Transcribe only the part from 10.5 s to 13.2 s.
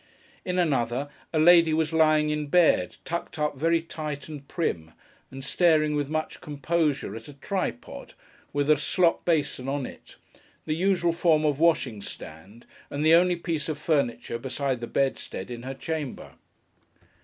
the usual form of washing stand, and the